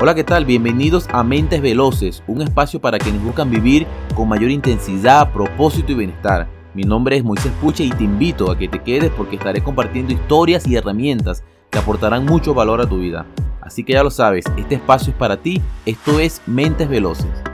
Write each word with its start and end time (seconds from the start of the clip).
Hola, 0.00 0.14
¿qué 0.14 0.22
tal? 0.22 0.44
Bienvenidos 0.44 1.08
a 1.10 1.24
Mentes 1.24 1.60
Veloces, 1.60 2.22
un 2.28 2.40
espacio 2.40 2.80
para 2.80 3.00
quienes 3.00 3.20
buscan 3.20 3.50
vivir 3.50 3.84
con 4.14 4.28
mayor 4.28 4.48
intensidad, 4.52 5.32
propósito 5.32 5.90
y 5.90 5.96
bienestar. 5.96 6.46
Mi 6.72 6.84
nombre 6.84 7.16
es 7.16 7.24
Moisés 7.24 7.50
Puche 7.60 7.82
y 7.82 7.90
te 7.90 8.04
invito 8.04 8.48
a 8.48 8.56
que 8.56 8.68
te 8.68 8.80
quedes 8.80 9.10
porque 9.10 9.34
estaré 9.34 9.60
compartiendo 9.60 10.12
historias 10.12 10.68
y 10.68 10.76
herramientas 10.76 11.42
que 11.68 11.80
aportarán 11.80 12.24
mucho 12.26 12.54
valor 12.54 12.80
a 12.80 12.88
tu 12.88 13.00
vida. 13.00 13.26
Así 13.60 13.82
que 13.82 13.94
ya 13.94 14.04
lo 14.04 14.10
sabes, 14.12 14.44
este 14.56 14.76
espacio 14.76 15.10
es 15.10 15.18
para 15.18 15.38
ti, 15.38 15.60
esto 15.84 16.20
es 16.20 16.42
Mentes 16.46 16.88
Veloces. 16.88 17.47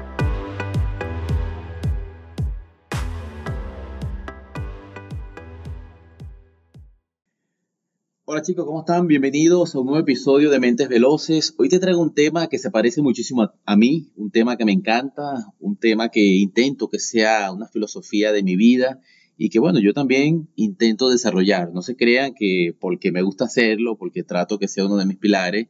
Hola 8.34 8.42
chicos, 8.42 8.64
¿cómo 8.66 8.80
están? 8.80 9.06
Bienvenidos 9.06 9.76
a 9.76 9.78
un 9.78 9.86
nuevo 9.86 10.00
episodio 10.00 10.50
de 10.50 10.58
Mentes 10.58 10.88
Veloces. 10.88 11.54
Hoy 11.56 11.68
te 11.68 11.78
traigo 11.78 12.02
un 12.02 12.14
tema 12.14 12.48
que 12.48 12.58
se 12.58 12.72
parece 12.72 13.00
muchísimo 13.00 13.48
a, 13.64 13.76
mí, 13.76 14.10
un 14.16 14.32
tema 14.32 14.56
que 14.56 14.64
me 14.64 14.72
encanta, 14.72 15.52
un 15.60 15.76
tema 15.76 16.08
que 16.08 16.20
intento 16.20 16.88
que 16.88 16.98
sea 16.98 17.52
una 17.52 17.68
filosofía 17.68 18.32
de 18.32 18.42
mi 18.42 18.56
vida 18.56 18.98
y 19.36 19.50
que 19.50 19.60
bueno, 19.60 19.78
yo 19.78 19.92
también 19.92 20.48
intento 20.56 21.10
desarrollar. 21.10 21.70
No 21.72 21.80
se 21.82 21.94
crean 21.94 22.34
que 22.34 22.76
porque 22.80 23.12
me 23.12 23.22
gusta 23.22 23.44
hacerlo, 23.44 23.96
porque 23.96 24.24
trato 24.24 24.58
que 24.58 24.66
sea 24.66 24.86
uno 24.86 24.96
de 24.96 25.06
mis 25.06 25.18
pilares, 25.18 25.68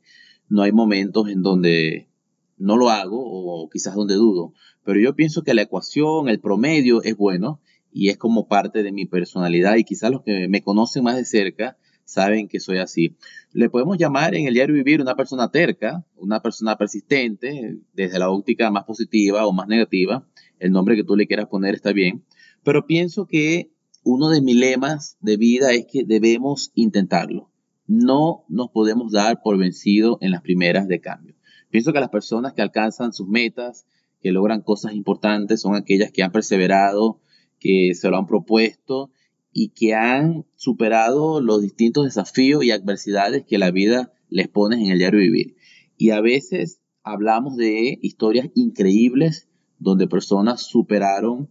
no 0.49 0.63
hay 0.63 0.73
momentos 0.73 1.29
en 1.29 1.43
donde 1.43 2.09
no 2.57 2.79
lo 2.79 2.89
hago 2.89 3.21
o 3.21 3.69
quizás 3.69 3.95
donde 3.95 4.15
dudo. 4.15 4.55
Pero 4.85 4.99
yo 4.99 5.15
pienso 5.15 5.43
que 5.43 5.53
la 5.53 5.61
ecuación, 5.61 6.31
el 6.31 6.41
promedio 6.41 7.03
es 7.03 7.15
bueno 7.15 7.61
y 7.93 8.09
es 8.09 8.17
como 8.17 8.49
parte 8.49 8.83
de 8.83 8.91
mi 8.91 9.05
personalidad 9.05 9.77
y 9.77 9.85
quizás 9.85 10.11
los 10.11 10.23
que 10.23 10.49
me 10.49 10.63
conocen 10.63 11.05
más 11.05 11.17
de 11.17 11.27
cerca 11.27 11.77
saben 12.05 12.49
que 12.49 12.61
soy 12.61 12.79
así. 12.79 13.17
Le 13.53 13.71
podemos 13.71 13.99
llamar 13.99 14.35
en 14.35 14.47
el 14.47 14.55
diario 14.55 14.75
vivir 14.75 15.01
una 15.01 15.17
persona 15.17 15.51
terca, 15.51 16.05
una 16.17 16.41
persona 16.41 16.77
persistente, 16.77 17.79
desde 17.93 18.19
la 18.19 18.31
óptica 18.31 18.71
más 18.71 18.85
positiva 18.85 19.47
o 19.47 19.53
más 19.53 19.69
negativa. 19.69 20.27
El 20.59 20.73
nombre 20.73 20.97
que 20.97 21.05
tú 21.05 21.17
le 21.17 21.27
quieras 21.27 21.49
poner 21.49 21.75
está 21.75 21.93
bien. 21.93 22.25
Pero 22.63 22.87
pienso 22.87 23.27
que 23.27 23.71
uno 24.03 24.29
de 24.29 24.43
mis 24.43 24.57
lemas 24.57 25.17
de 25.21 25.37
vida 25.37 25.73
es 25.73 25.87
que 25.91 26.05
debemos 26.05 26.71
intentarlo. 26.75 27.51
No 27.87 28.45
nos 28.49 28.71
podemos 28.71 29.13
dar 29.13 29.43
por 29.43 29.59
vencido 29.59 30.19
en 30.21 30.31
las 30.31 30.43
primeras 30.43 30.89
de 30.89 31.01
cambio. 31.01 31.35
Pienso 31.71 31.93
que 31.93 32.01
las 32.01 32.11
personas 32.11 32.53
que 32.53 32.63
alcanzan 32.63 33.13
sus 33.13 33.29
metas, 33.29 33.87
que 34.21 34.33
logran 34.33 34.63
cosas 34.63 34.95
importantes, 34.95 35.61
son 35.61 35.75
aquellas 35.75 36.13
que 36.13 36.23
han 36.23 36.33
perseverado, 36.33 37.21
que 37.59 37.95
se 37.95 38.09
lo 38.09 38.17
han 38.17 38.27
propuesto 38.27 39.11
y 39.57 39.69
que 39.69 39.95
han 39.95 40.45
superado 40.57 41.41
los 41.41 41.63
distintos 41.63 42.05
desafíos 42.05 42.65
y 42.65 42.73
adversidades 42.73 43.47
que 43.47 43.57
la 43.57 43.71
vida 43.71 44.13
les 44.29 44.49
pone 44.49 44.83
en 44.83 44.91
el 44.91 44.99
diario 44.99 45.21
vivir. 45.21 45.57
Y 45.97 46.11
a 46.11 46.21
veces 46.21 46.81
hablamos 47.05 47.57
de 47.57 47.97
historias 48.03 48.51
increíbles 48.57 49.49
donde 49.79 50.09
personas 50.09 50.63
superaron 50.63 51.49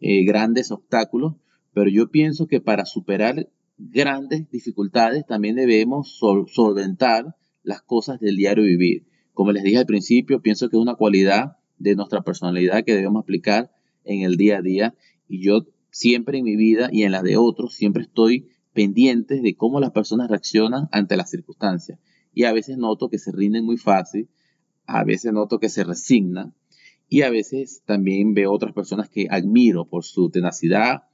eh, 0.00 0.24
grandes 0.24 0.72
obstáculos, 0.72 1.36
pero 1.72 1.88
yo 1.88 2.10
pienso 2.10 2.48
que 2.48 2.60
para 2.60 2.86
superar 2.86 3.48
grandes 3.78 4.50
dificultades 4.50 5.24
también 5.24 5.54
debemos 5.54 6.18
solventar 6.18 7.36
las 7.62 7.82
cosas 7.82 8.18
del 8.18 8.36
diario 8.36 8.64
vivir. 8.64 9.06
Como 9.32 9.52
les 9.52 9.62
dije 9.62 9.78
al 9.78 9.86
principio, 9.86 10.42
pienso 10.42 10.68
que 10.68 10.76
es 10.76 10.82
una 10.82 10.96
cualidad 10.96 11.58
de 11.78 11.94
nuestra 11.94 12.22
personalidad 12.22 12.82
que 12.84 12.94
debemos 12.94 13.22
aplicar 13.22 13.70
en 14.04 14.22
el 14.22 14.36
día 14.36 14.58
a 14.58 14.62
día. 14.62 14.94
Y 15.28 15.40
yo 15.40 15.66
siempre 15.94 16.38
en 16.38 16.44
mi 16.44 16.56
vida 16.56 16.88
y 16.90 17.04
en 17.04 17.12
la 17.12 17.22
de 17.22 17.36
otros, 17.36 17.74
siempre 17.74 18.02
estoy 18.02 18.48
pendiente 18.72 19.40
de 19.40 19.54
cómo 19.54 19.78
las 19.78 19.92
personas 19.92 20.28
reaccionan 20.28 20.88
ante 20.90 21.16
las 21.16 21.30
circunstancias. 21.30 22.00
Y 22.32 22.44
a 22.44 22.52
veces 22.52 22.78
noto 22.78 23.08
que 23.08 23.18
se 23.18 23.30
rinden 23.30 23.64
muy 23.64 23.76
fácil, 23.76 24.28
a 24.86 25.04
veces 25.04 25.32
noto 25.32 25.60
que 25.60 25.68
se 25.68 25.84
resignan 25.84 26.52
y 27.08 27.22
a 27.22 27.30
veces 27.30 27.82
también 27.86 28.34
veo 28.34 28.52
otras 28.52 28.72
personas 28.72 29.08
que 29.08 29.28
admiro 29.30 29.88
por 29.88 30.02
su 30.02 30.30
tenacidad 30.30 31.04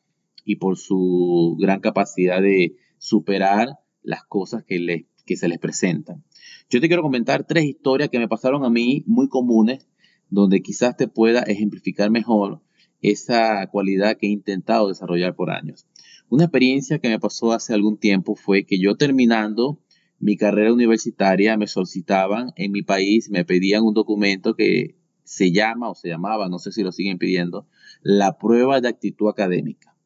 y 0.47 0.57
por 0.57 0.79
su 0.79 1.59
gran 1.61 1.81
capacidad 1.81 2.41
de 2.41 2.77
superar 2.97 3.81
las 4.03 4.25
cosas 4.25 4.65
que, 4.65 5.07
que 5.27 5.37
se 5.37 5.49
les 5.49 5.59
presentan. 5.59 6.25
Yo 6.71 6.81
te 6.81 6.89
quiero 6.89 7.03
comentar 7.03 7.47
tres 7.47 7.65
historias 7.65 8.09
que 8.09 8.19
me 8.19 8.29
pasaron 8.29 8.65
a 8.65 8.71
mí 8.71 9.05
muy 9.07 9.29
comunes, 9.29 9.91
donde 10.31 10.63
quizás 10.63 10.97
te 10.97 11.07
pueda 11.07 11.43
ejemplificar 11.43 12.11
mejor 12.11 12.63
esa 13.03 13.67
cualidad 13.69 14.17
que 14.17 14.27
he 14.27 14.31
intentado 14.31 14.89
desarrollar 14.89 15.35
por 15.35 15.51
años. 15.51 15.87
Una 16.29 16.45
experiencia 16.45 16.99
que 16.99 17.09
me 17.09 17.19
pasó 17.19 17.53
hace 17.53 17.75
algún 17.75 17.99
tiempo 17.99 18.37
fue 18.37 18.65
que 18.65 18.79
yo 18.79 18.97
terminando 18.97 19.81
mi 20.19 20.37
carrera 20.37 20.73
universitaria 20.73 21.57
me 21.57 21.67
solicitaban 21.67 22.53
en 22.57 22.73
mi 22.73 22.83
país, 22.83 23.31
me 23.31 23.45
pedían 23.45 23.83
un 23.83 23.95
documento 23.95 24.55
que 24.55 24.97
se 25.25 25.51
llama 25.51 25.89
o 25.89 25.95
se 25.95 26.09
llamaba, 26.09 26.49
no 26.49 26.59
sé 26.59 26.73
si 26.73 26.83
lo 26.83 26.93
siguen 26.93 27.19
pidiendo, 27.19 27.67
la 28.03 28.37
prueba 28.39 28.81
de 28.81 28.89
actitud 28.89 29.29
académica. 29.29 29.97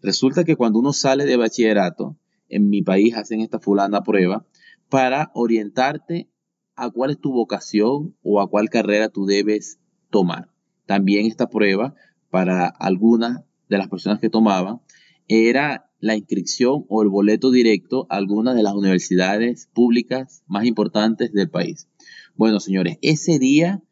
Resulta 0.00 0.44
que 0.44 0.56
cuando 0.56 0.78
uno 0.78 0.92
sale 0.92 1.26
de 1.26 1.36
bachillerato, 1.36 2.16
en 2.48 2.70
mi 2.70 2.82
país 2.82 3.14
hacen 3.14 3.40
esta 3.40 3.58
fulana 3.58 4.02
prueba 4.02 4.46
para 4.88 5.30
orientarte 5.34 6.30
a 6.76 6.90
cuál 6.90 7.10
es 7.10 7.20
tu 7.20 7.32
vocación 7.32 8.16
o 8.22 8.40
a 8.40 8.48
cuál 8.48 8.70
carrera 8.70 9.08
tú 9.08 9.26
debes 9.26 9.80
tomar. 10.10 10.48
También 10.86 11.26
esta 11.26 11.50
prueba 11.50 11.94
para 12.30 12.66
algunas 12.66 13.42
de 13.68 13.78
las 13.78 13.88
personas 13.88 14.20
que 14.20 14.30
tomaban 14.30 14.80
era 15.28 15.90
la 16.00 16.16
inscripción 16.16 16.84
o 16.88 17.02
el 17.02 17.08
boleto 17.08 17.50
directo 17.50 18.06
a 18.08 18.16
algunas 18.16 18.54
de 18.54 18.62
las 18.62 18.74
universidades 18.74 19.68
públicas 19.74 20.42
más 20.46 20.64
importantes 20.64 21.32
del 21.32 21.50
país. 21.50 21.88
Bueno, 22.36 22.60
señores, 22.60 22.98
ese 23.02 23.38
día 23.38 23.82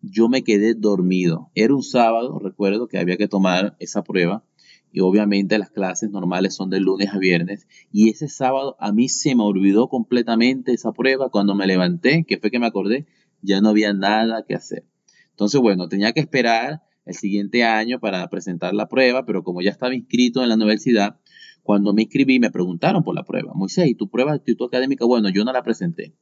yo 0.00 0.28
me 0.28 0.44
quedé 0.44 0.74
dormido. 0.74 1.50
Era 1.54 1.74
un 1.74 1.82
sábado, 1.82 2.38
recuerdo 2.38 2.86
que 2.88 2.98
había 2.98 3.16
que 3.16 3.28
tomar 3.28 3.76
esa 3.80 4.02
prueba 4.02 4.44
y 4.92 5.00
obviamente 5.00 5.58
las 5.58 5.70
clases 5.70 6.10
normales 6.10 6.54
son 6.54 6.70
de 6.70 6.80
lunes 6.80 7.12
a 7.12 7.18
viernes 7.18 7.66
y 7.92 8.08
ese 8.08 8.28
sábado 8.28 8.76
a 8.78 8.92
mí 8.92 9.08
se 9.08 9.34
me 9.34 9.42
olvidó 9.42 9.88
completamente 9.88 10.72
esa 10.72 10.92
prueba 10.92 11.30
cuando 11.30 11.54
me 11.54 11.66
levanté, 11.66 12.24
que 12.24 12.38
fue 12.38 12.50
que 12.50 12.58
me 12.58 12.66
acordé, 12.66 13.06
ya 13.42 13.60
no 13.60 13.70
había 13.70 13.92
nada 13.92 14.44
que 14.46 14.54
hacer. 14.54 14.84
Entonces, 15.30 15.60
bueno, 15.60 15.88
tenía 15.88 16.12
que 16.12 16.20
esperar 16.20 16.82
el 17.08 17.14
siguiente 17.14 17.64
año 17.64 17.98
para 17.98 18.28
presentar 18.28 18.74
la 18.74 18.86
prueba, 18.86 19.24
pero 19.24 19.42
como 19.42 19.62
ya 19.62 19.70
estaba 19.70 19.94
inscrito 19.94 20.42
en 20.42 20.50
la 20.50 20.54
universidad, 20.54 21.18
cuando 21.62 21.92
me 21.92 22.02
inscribí 22.02 22.38
me 22.38 22.50
preguntaron 22.50 23.02
por 23.02 23.14
la 23.14 23.24
prueba. 23.24 23.52
Moisés, 23.54 23.88
¿y 23.88 23.94
tu 23.94 24.08
prueba 24.08 24.32
de 24.32 24.38
actitud 24.38 24.66
académica? 24.66 25.04
Bueno, 25.06 25.28
yo 25.30 25.44
no 25.44 25.52
la 25.52 25.62
presenté. 25.62 26.14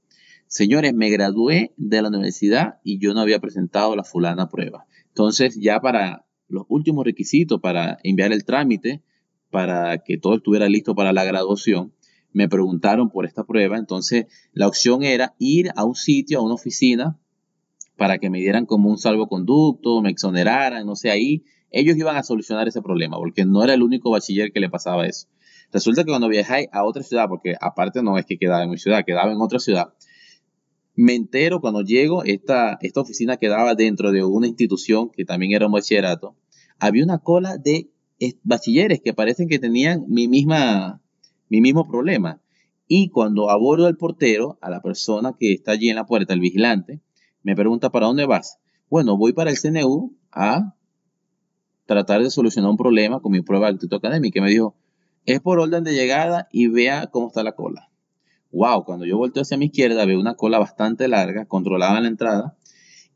Señores, 0.46 0.94
me 0.94 1.10
gradué 1.10 1.74
de 1.76 2.02
la 2.02 2.08
universidad 2.08 2.78
y 2.84 2.98
yo 2.98 3.14
no 3.14 3.20
había 3.20 3.40
presentado 3.40 3.96
la 3.96 4.04
fulana 4.04 4.48
prueba. 4.48 4.86
Entonces, 5.08 5.58
ya 5.60 5.80
para 5.80 6.24
los 6.48 6.64
últimos 6.68 7.04
requisitos 7.04 7.60
para 7.60 7.98
enviar 8.04 8.32
el 8.32 8.44
trámite, 8.44 9.02
para 9.50 9.98
que 9.98 10.18
todo 10.18 10.36
estuviera 10.36 10.68
listo 10.68 10.94
para 10.94 11.12
la 11.12 11.24
graduación, 11.24 11.92
me 12.32 12.48
preguntaron 12.48 13.10
por 13.10 13.26
esta 13.26 13.44
prueba. 13.44 13.76
Entonces, 13.76 14.26
la 14.52 14.68
opción 14.68 15.02
era 15.02 15.34
ir 15.38 15.70
a 15.74 15.84
un 15.84 15.96
sitio, 15.96 16.38
a 16.38 16.42
una 16.42 16.54
oficina, 16.54 17.18
para 17.96 18.18
que 18.18 18.30
me 18.30 18.38
dieran 18.38 18.66
como 18.66 18.90
un 18.90 18.98
salvoconducto, 18.98 20.02
me 20.02 20.10
exoneraran, 20.10 20.86
no 20.86 20.96
sé, 20.96 21.10
ahí 21.10 21.44
ellos 21.70 21.96
iban 21.96 22.16
a 22.16 22.22
solucionar 22.22 22.68
ese 22.68 22.82
problema, 22.82 23.16
porque 23.16 23.44
no 23.44 23.62
era 23.62 23.74
el 23.74 23.82
único 23.82 24.10
bachiller 24.10 24.52
que 24.52 24.60
le 24.60 24.68
pasaba 24.68 25.06
eso. 25.06 25.28
Resulta 25.72 26.04
que 26.04 26.10
cuando 26.10 26.28
viajé 26.28 26.68
a 26.72 26.84
otra 26.84 27.02
ciudad, 27.02 27.26
porque 27.28 27.54
aparte 27.60 28.02
no 28.02 28.18
es 28.18 28.24
que 28.24 28.38
quedaba 28.38 28.62
en 28.62 28.70
mi 28.70 28.78
ciudad, 28.78 29.04
quedaba 29.04 29.32
en 29.32 29.40
otra 29.40 29.58
ciudad, 29.58 29.92
me 30.94 31.14
entero 31.14 31.60
cuando 31.60 31.82
llego, 31.82 32.24
esta, 32.24 32.78
esta 32.80 33.00
oficina 33.00 33.36
quedaba 33.36 33.74
dentro 33.74 34.12
de 34.12 34.24
una 34.24 34.46
institución 34.46 35.10
que 35.10 35.24
también 35.24 35.52
era 35.52 35.66
un 35.66 35.72
bachillerato, 35.72 36.36
había 36.78 37.04
una 37.04 37.18
cola 37.18 37.58
de 37.58 37.90
bachilleres 38.42 39.00
que 39.02 39.12
parecen 39.12 39.48
que 39.48 39.58
tenían 39.58 40.04
mi, 40.08 40.28
misma, 40.28 41.02
mi 41.48 41.60
mismo 41.60 41.86
problema. 41.86 42.40
Y 42.88 43.10
cuando 43.10 43.50
abordo 43.50 43.86
al 43.86 43.96
portero, 43.96 44.58
a 44.62 44.70
la 44.70 44.80
persona 44.80 45.34
que 45.38 45.52
está 45.52 45.72
allí 45.72 45.90
en 45.90 45.96
la 45.96 46.06
puerta, 46.06 46.32
el 46.32 46.40
vigilante, 46.40 47.00
me 47.46 47.54
pregunta, 47.54 47.90
¿para 47.90 48.06
dónde 48.06 48.26
vas? 48.26 48.58
Bueno, 48.90 49.16
voy 49.16 49.32
para 49.32 49.50
el 49.50 49.56
CNU 49.56 50.16
a 50.32 50.74
tratar 51.86 52.20
de 52.20 52.30
solucionar 52.30 52.72
un 52.72 52.76
problema 52.76 53.20
con 53.20 53.30
mi 53.30 53.40
prueba 53.40 53.68
de 53.68 53.74
actitud 53.74 53.96
académica. 53.96 54.40
Y 54.40 54.42
me 54.42 54.50
dijo, 54.50 54.74
es 55.26 55.40
por 55.40 55.60
orden 55.60 55.84
de 55.84 55.94
llegada 55.94 56.48
y 56.50 56.66
vea 56.66 57.06
cómo 57.06 57.28
está 57.28 57.44
la 57.44 57.52
cola. 57.52 57.88
Wow, 58.50 58.84
cuando 58.84 59.06
yo 59.06 59.16
volteo 59.16 59.42
hacia 59.42 59.56
mi 59.56 59.66
izquierda 59.66 60.04
veo 60.06 60.18
una 60.18 60.34
cola 60.34 60.58
bastante 60.58 61.06
larga, 61.06 61.46
controlada 61.46 61.98
en 61.98 62.02
la 62.02 62.08
entrada, 62.08 62.56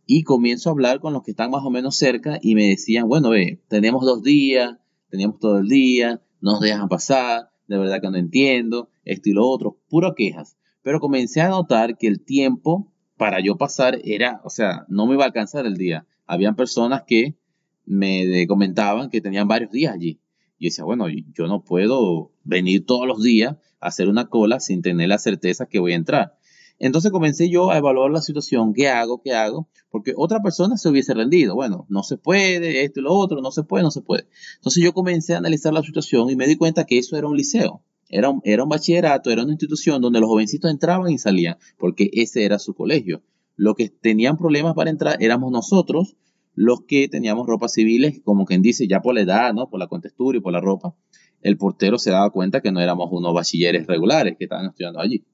y 0.07 0.23
comienzo 0.23 0.69
a 0.69 0.75
hablar 0.75 1.01
con 1.01 1.13
los 1.13 1.25
que 1.25 1.33
están 1.33 1.51
más 1.51 1.65
o 1.65 1.71
menos 1.71 1.97
cerca 1.97 2.39
y 2.41 2.55
me 2.55 2.69
decían, 2.69 3.09
bueno, 3.09 3.31
ve, 3.31 3.61
tenemos 3.67 4.05
dos 4.05 4.23
días, 4.23 4.77
tenemos 5.09 5.41
todo 5.41 5.59
el 5.59 5.67
día, 5.67 6.23
nos 6.41 6.61
dejan 6.61 6.89
pasar, 6.89 7.51
de 7.67 7.79
verdad 7.79 8.01
que 8.01 8.11
no 8.11 8.17
entiendo, 8.17 8.91
esto 9.05 9.29
y 9.29 9.33
lo 9.33 9.49
otro, 9.49 9.81
puro 9.89 10.15
quejas. 10.15 10.57
Pero 10.83 11.01
comencé 11.01 11.41
a 11.41 11.49
notar 11.49 11.99
que 11.99 12.07
el 12.07 12.25
tiempo 12.25 12.90
para 13.21 13.41
yo 13.41 13.59
pasar 13.59 14.01
era, 14.03 14.41
o 14.45 14.49
sea, 14.49 14.87
no 14.89 15.07
me 15.07 15.13
iba 15.13 15.25
a 15.25 15.27
alcanzar 15.27 15.67
el 15.67 15.77
día. 15.77 16.07
Habían 16.27 16.57
personas 16.57 17.03
que 17.07 17.37
me 17.85 18.47
comentaban 18.47 19.11
que 19.11 19.21
tenían 19.21 19.47
varios 19.47 19.71
días 19.71 19.93
allí. 19.93 20.23
Y 20.59 20.69
decía, 20.69 20.85
bueno, 20.85 21.05
yo 21.11 21.47
no 21.47 21.63
puedo 21.63 22.33
venir 22.45 22.87
todos 22.87 23.07
los 23.07 23.23
días 23.23 23.57
a 23.79 23.89
hacer 23.89 24.09
una 24.09 24.31
cola 24.31 24.59
sin 24.59 24.81
tener 24.81 25.11
la 25.11 25.19
certeza 25.19 25.67
que 25.67 25.81
voy 25.81 25.93
a 25.93 25.97
entrar. 25.97 26.39
Entonces 26.79 27.11
comencé 27.11 27.51
yo 27.51 27.71
a 27.71 27.77
evaluar 27.77 28.11
la 28.11 28.23
situación, 28.23 28.73
¿qué 28.73 28.89
hago? 28.89 29.21
¿Qué 29.21 29.35
hago? 29.35 29.69
Porque 29.91 30.15
otra 30.17 30.41
persona 30.41 30.79
se 30.79 30.89
hubiese 30.89 31.13
rendido. 31.13 31.55
Bueno, 31.55 31.85
no 31.91 32.03
se 32.03 32.17
puede, 32.17 32.85
esto 32.85 33.01
y 33.01 33.03
lo 33.03 33.13
otro, 33.13 33.43
no 33.43 33.51
se 33.51 33.65
puede, 33.65 33.85
no 33.85 33.91
se 33.91 34.01
puede. 34.01 34.29
Entonces 34.57 34.83
yo 34.83 34.95
comencé 34.95 35.35
a 35.35 35.39
analizar 35.39 35.75
la 35.75 35.83
situación 35.83 36.31
y 36.31 36.37
me 36.37 36.47
di 36.47 36.57
cuenta 36.57 36.87
que 36.87 36.97
eso 36.97 37.19
era 37.19 37.27
un 37.27 37.37
liceo. 37.37 37.85
Era 38.11 38.29
un, 38.29 38.41
era 38.45 38.63
un 38.65 38.69
bachillerato, 38.69 39.31
era 39.31 39.43
una 39.43 39.53
institución 39.53 40.03
donde 40.03 40.21
los 40.21 40.29
jovencitos 40.29 40.71
entraban 40.71 41.11
y 41.11 41.19
salían, 41.19 41.57
porque 41.79 42.11
ese 42.13 42.45
era 42.45 42.59
su 42.59 42.75
colegio. 42.75 43.23
Los 43.57 43.75
que 43.77 43.89
tenían 43.89 44.37
problemas 44.37 44.75
para 44.75 44.91
entrar 44.91 45.17
éramos 45.21 45.51
nosotros, 45.53 46.17
los 46.55 46.83
que 46.83 47.09
teníamos 47.09 47.47
ropas 47.47 47.73
civiles, 47.73 48.21
como 48.25 48.45
quien 48.45 48.63
dice, 48.63 48.87
ya 48.87 49.01
por 49.01 49.15
la 49.15 49.23
edad, 49.23 49.55
¿no? 49.55 49.71
Por 49.71 49.79
la 49.79 49.87
contextura 49.87 50.37
y 50.37 50.41
por 50.41 50.53
la 50.53 50.61
ropa, 50.61 50.95
el 51.41 51.57
portero 51.57 51.99
se 51.99 52.11
daba 52.11 52.31
cuenta 52.31 52.61
que 52.61 52.73
no 52.73 52.81
éramos 52.81 53.09
unos 53.13 53.33
bachilleres 53.33 53.87
regulares 53.87 54.37
que 54.37 54.45
estaban 54.45 54.67
estudiando 54.67 55.01
allí. 55.01 55.25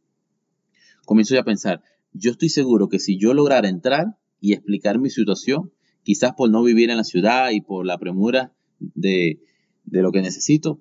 Comienzo 1.04 1.34
ya 1.34 1.40
a 1.40 1.44
pensar, 1.44 1.82
yo 2.12 2.30
estoy 2.30 2.48
seguro 2.48 2.88
que 2.88 2.98
si 2.98 3.18
yo 3.18 3.34
lograra 3.34 3.68
entrar 3.68 4.16
y 4.40 4.52
explicar 4.52 4.98
mi 4.98 5.10
situación, 5.10 5.72
quizás 6.02 6.32
por 6.36 6.50
no 6.50 6.62
vivir 6.62 6.90
en 6.90 6.96
la 6.96 7.04
ciudad 7.04 7.50
y 7.50 7.60
por 7.60 7.86
la 7.86 7.98
premura 7.98 8.52
de, 8.78 9.40
lo 9.84 10.12
que 10.12 10.22
necesito, 10.22 10.80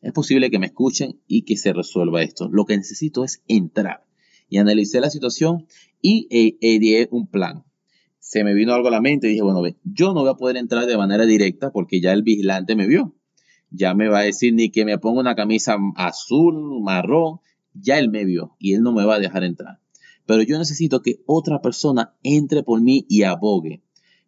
es 0.00 0.12
posible 0.12 0.50
que 0.50 0.58
me 0.58 0.66
escuchen 0.66 1.20
y 1.26 1.42
que 1.42 1.56
se 1.56 1.72
resuelva 1.72 2.22
esto. 2.22 2.48
Lo 2.50 2.64
que 2.64 2.76
necesito 2.76 3.24
es 3.24 3.42
entrar. 3.48 4.04
Y 4.48 4.58
analicé 4.58 5.00
la 5.00 5.10
situación 5.10 5.66
y 6.00 6.28
ideé 6.30 7.08
un 7.10 7.26
plan. 7.26 7.64
Se 8.18 8.44
me 8.44 8.54
vino 8.54 8.74
algo 8.74 8.88
a 8.88 8.92
la 8.92 9.00
mente 9.00 9.26
y 9.26 9.30
dije, 9.30 9.42
bueno, 9.42 9.62
ve, 9.62 9.76
yo 9.84 10.12
no 10.12 10.20
voy 10.20 10.30
a 10.30 10.34
poder 10.34 10.56
entrar 10.56 10.86
de 10.86 10.96
manera 10.96 11.26
directa 11.26 11.70
porque 11.72 12.00
ya 12.00 12.12
el 12.12 12.22
vigilante 12.22 12.76
me 12.76 12.86
vio 12.86 13.16
ya 13.70 13.94
me 13.94 14.08
va 14.08 14.20
a 14.20 14.22
decir 14.22 14.54
ni 14.54 14.70
que 14.70 14.84
me 14.84 14.98
ponga 14.98 15.20
una 15.20 15.34
camisa 15.34 15.76
azul, 15.96 16.82
marrón, 16.82 17.40
ya 17.74 17.98
él 17.98 18.10
me 18.10 18.24
vio 18.24 18.56
y 18.58 18.74
él 18.74 18.82
no 18.82 18.92
me 18.92 19.04
va 19.04 19.16
a 19.16 19.20
dejar 19.20 19.44
entrar. 19.44 19.80
Pero 20.24 20.42
yo 20.42 20.58
necesito 20.58 21.02
que 21.02 21.22
otra 21.26 21.60
persona 21.60 22.14
entre 22.22 22.62
por 22.62 22.80
mí 22.80 23.06
y 23.08 23.22
abogue. 23.22 23.82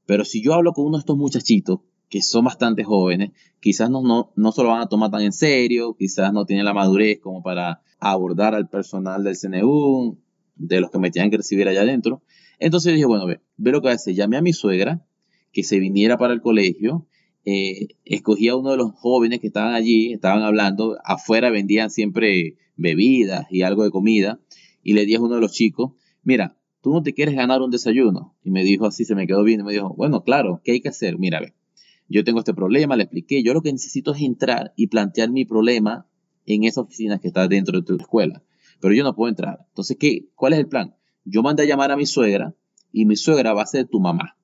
Pero 0.07 0.25
si 0.25 0.43
yo 0.43 0.55
hablo 0.55 0.73
con 0.73 0.87
uno 0.87 0.97
de 0.97 1.01
estos 1.01 1.17
muchachitos, 1.17 1.81
que 2.09 2.23
son 2.23 2.45
bastante 2.45 2.85
jóvenes, 2.85 3.31
quizás 3.61 3.91
no, 3.91 4.03
no, 4.03 4.33
no 4.35 4.53
se 4.53 4.63
lo 4.63 4.71
van 4.71 4.81
a 4.81 4.89
tomar 4.89 5.11
tan 5.11 5.23
en 5.23 5.33
serio, 5.33 5.95
quizás 5.99 6.33
no 6.33 6.47
tienen 6.47 6.65
la 6.65 6.75
madurez 6.75 7.19
como 7.21 7.43
para 7.43 7.83
abordar 7.99 8.55
al 8.55 8.69
personal 8.69 9.25
del 9.25 9.37
CNU, 9.37 10.19
de 10.57 10.81
los 10.81 10.91
que 10.91 10.99
me 10.99 11.11
tienen 11.11 11.31
que 11.31 11.37
recibir 11.37 11.69
allá 11.69 11.83
adentro. 11.83 12.23
Entonces 12.59 12.95
dije, 12.95 13.07
bueno, 13.07 13.27
ve, 13.27 13.41
ve 13.57 13.73
lo 13.73 13.83
que 13.83 13.91
hace, 13.91 14.15
llamé 14.15 14.37
a 14.37 14.43
mi 14.43 14.53
suegra, 14.53 15.05
que 15.53 15.63
se 15.63 15.79
viniera 15.79 16.19
para 16.19 16.33
el 16.33 16.41
colegio, 16.41 17.07
eh, 17.45 17.89
escogí 18.05 18.49
a 18.49 18.57
uno 18.57 18.73
de 18.73 18.77
los 18.77 18.93
jóvenes 18.93 19.41
que 19.41 19.47
estaban 19.47 19.75
allí, 19.75 20.13
estaban 20.13 20.43
hablando, 20.43 20.99
afuera 21.05 21.51
vendían 21.51 21.91
siempre 21.91 22.57
bebidas 22.77 23.47
y 23.51 23.63
algo 23.63 23.85
de 23.85 23.91
comida, 23.91 24.41
y 24.83 24.93
le 24.95 25.05
dije 25.05 25.17
a 25.17 25.21
uno 25.21 25.37
de 25.37 25.41
los 25.41 25.53
chicos, 25.53 25.93
mira, 26.23 26.57
tú 26.81 26.93
no 26.93 27.03
te 27.03 27.15
quieres 27.15 27.35
ganar 27.35 27.63
un 27.63 27.71
desayuno. 27.71 28.37
Y 28.45 28.51
me 28.51 28.65
dijo 28.65 28.87
así, 28.87 29.05
se 29.05 29.15
me 29.15 29.27
quedó 29.27 29.45
bien, 29.45 29.61
y 29.61 29.63
me 29.63 29.73
dijo, 29.73 29.95
bueno, 29.95 30.23
claro, 30.25 30.61
¿qué 30.65 30.73
hay 30.73 30.81
que 30.81 30.89
hacer? 30.89 31.19
Mira, 31.19 31.41
ve, 31.41 31.55
yo 32.09 32.25
tengo 32.25 32.41
este 32.41 32.55
problema, 32.55 32.97
le 32.97 33.05
expliqué, 33.05 33.43
yo 33.43 33.55
lo 33.55 33.63
que 33.63 33.73
necesito 33.73 34.15
es 34.15 34.23
entrar 34.23 34.73
y 34.77 34.87
plantear 34.87 35.31
mi 35.31 35.45
problema 35.45 36.07
en 36.47 36.65
esa 36.65 36.81
oficina 36.81 37.19
que 37.19 37.29
está 37.29 37.47
dentro 37.49 37.79
de 37.79 37.87
tu 37.87 37.97
escuela, 37.97 38.43
pero 38.81 38.95
yo 38.95 39.05
no 39.05 39.15
puedo 39.15 39.29
entrar. 39.29 39.61
Entonces, 39.69 39.97
¿qué? 39.99 40.29
¿cuál 40.35 40.55
es 40.55 40.59
el 40.59 40.69
plan? 40.69 40.95
Yo 41.25 41.43
mandé 41.43 41.65
a 41.65 41.67
llamar 41.67 41.93
a 41.93 41.97
mi 41.97 42.07
suegra 42.07 42.55
y 42.93 43.05
mi 43.05 43.17
suegra 43.17 43.53
va 43.53 43.63
a 43.63 43.67
ser 43.67 43.87
tu 43.87 44.01
mamá. 44.01 44.37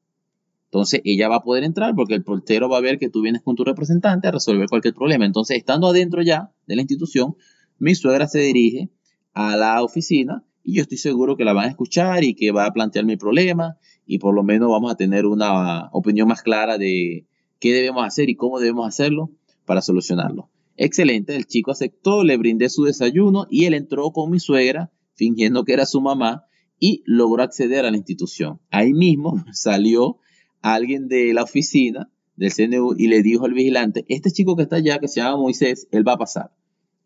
Entonces 0.67 1.01
ella 1.05 1.29
va 1.29 1.37
a 1.37 1.43
poder 1.43 1.63
entrar 1.63 1.95
porque 1.95 2.15
el 2.15 2.25
portero 2.25 2.69
va 2.69 2.79
a 2.79 2.81
ver 2.81 2.99
que 2.99 3.09
tú 3.09 3.23
vienes 3.23 3.43
con 3.43 3.55
tu 3.55 3.65
representante 3.65 4.27
a 4.27 4.33
resolver 4.33 4.69
cualquier 4.69 4.93
problema. 4.93 5.25
Entonces, 5.25 5.57
estando 5.57 5.87
adentro 5.87 6.21
ya 6.21 6.51
de 6.67 6.75
la 6.75 6.83
institución, 6.83 7.37
mi 7.79 7.95
suegra 7.95 8.27
se 8.27 8.41
dirige 8.41 8.91
a 9.33 9.57
la 9.57 9.83
oficina 9.83 10.45
y 10.65 10.75
yo 10.75 10.83
estoy 10.83 10.99
seguro 10.99 11.37
que 11.37 11.45
la 11.45 11.53
van 11.53 11.67
a 11.67 11.69
escuchar 11.69 12.25
y 12.25 12.35
que 12.35 12.51
va 12.51 12.67
a 12.67 12.73
plantear 12.73 13.05
mi 13.05 13.17
problema 13.17 13.79
y 14.05 14.19
por 14.19 14.35
lo 14.35 14.43
menos 14.43 14.69
vamos 14.69 14.91
a 14.91 14.97
tener 14.97 15.27
una 15.27 15.91
opinión 15.93 16.27
más 16.27 16.43
clara 16.43 16.77
de 16.77 17.27
qué 17.59 17.73
debemos 17.73 18.05
hacer 18.05 18.29
y 18.31 18.37
cómo 18.37 18.61
debemos 18.61 18.87
hacerlo 18.87 19.31
para 19.65 19.83
solucionarlo. 19.83 20.51
Excelente, 20.77 21.37
el 21.37 21.47
chico 21.47 21.71
aceptó, 21.71 22.25
le 22.25 22.37
brindé 22.37 22.69
su 22.69 22.85
desayuno 22.85 23.47
y 23.49 23.67
él 23.67 23.75
entró 23.75 24.11
con 24.11 24.31
mi 24.31 24.41
suegra 24.41 24.91
fingiendo 25.15 25.65
que 25.65 25.73
era 25.73 25.87
su 25.87 26.01
mamá 26.01 26.45
y 26.81 27.03
logró 27.06 27.43
acceder 27.43 27.85
a 27.85 27.91
la 27.91 27.97
institución. 27.97 28.61
Ahí 28.71 28.93
mismo 28.93 29.45
salió 29.53 30.19
alguien 30.61 31.09
de 31.09 31.33
la 31.33 31.45
oficina 31.45 32.11
del 32.37 32.53
CNU 32.53 32.95
y 32.99 33.06
le 33.06 33.23
dijo 33.23 33.45
al 33.45 33.55
vigilante, 33.55 34.05
este 34.09 34.31
chico 34.33 34.56
que 34.56 34.65
está 34.65 34.77
allá, 34.77 34.99
que 34.99 35.09
se 35.09 35.21
llama 35.21 35.37
Moisés, 35.37 35.87
él 35.93 36.06
va 36.06 36.15
a 36.15 36.19
pasar. 36.19 36.53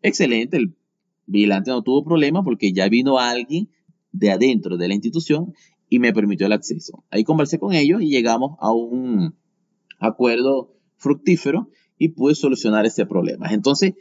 Excelente, 0.01 0.57
el 0.57 0.75
vigilante 1.27 1.69
no 1.69 1.83
tuvo 1.83 2.03
problema 2.03 2.43
porque 2.43 2.73
ya 2.73 2.89
vino 2.89 3.19
alguien 3.19 3.69
de 4.11 4.31
adentro 4.31 4.77
de 4.77 4.87
la 4.87 4.95
institución 4.95 5.53
y 5.87 5.99
me 5.99 6.13
permitió 6.13 6.47
el 6.47 6.53
acceso. 6.53 7.03
Ahí 7.11 7.23
conversé 7.23 7.59
con 7.59 7.73
ellos 7.73 8.01
y 8.01 8.09
llegamos 8.09 8.57
a 8.59 8.71
un 8.71 9.35
acuerdo 9.99 10.75
fructífero 10.97 11.69
y 11.97 12.09
pude 12.09 12.35
solucionar 12.35 12.85
ese 12.85 13.05
problema. 13.05 13.51
Entonces, 13.51 13.93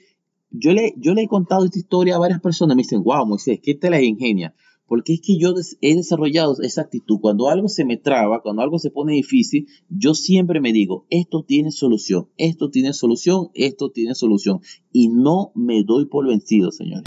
yo 0.50 0.72
le, 0.72 0.94
yo 0.96 1.14
le 1.14 1.22
he 1.22 1.28
contado 1.28 1.64
esta 1.64 1.78
historia 1.78 2.16
a 2.16 2.18
varias 2.18 2.40
personas, 2.40 2.76
me 2.76 2.82
dicen, 2.82 3.02
wow, 3.02 3.26
Moisés, 3.26 3.60
¿qué 3.62 3.74
te 3.74 3.90
la 3.90 4.02
ingenia? 4.02 4.54
Porque 4.86 5.14
es 5.14 5.20
que 5.20 5.38
yo 5.38 5.52
he 5.82 5.94
desarrollado 5.94 6.56
esa 6.62 6.80
actitud. 6.80 7.18
Cuando 7.20 7.50
algo 7.50 7.68
se 7.68 7.84
me 7.84 7.98
traba, 7.98 8.40
cuando 8.40 8.62
algo 8.62 8.78
se 8.78 8.90
pone 8.90 9.12
difícil, 9.12 9.66
yo 9.90 10.14
siempre 10.14 10.62
me 10.62 10.72
digo, 10.72 11.06
esto 11.10 11.44
tiene 11.46 11.72
solución, 11.72 12.28
esto 12.38 12.70
tiene 12.70 12.94
solución, 12.94 13.50
esto 13.52 13.90
tiene 13.90 14.14
solución. 14.14 14.60
Y 14.90 15.08
no 15.08 15.52
me 15.54 15.82
doy 15.82 16.06
por 16.06 16.26
vencido, 16.26 16.70
señores. 16.70 17.04